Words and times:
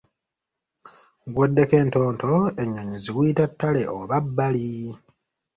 Guweddeko 1.33 1.75
entonto 1.83 2.31
enyonyi 2.61 2.97
ziguyita 3.03 3.45
ttale 3.51 3.81
oba 3.99 4.17
bbali. 4.25 4.67